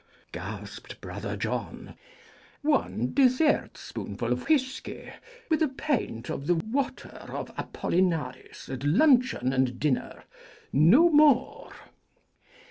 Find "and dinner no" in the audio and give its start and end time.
9.53-11.07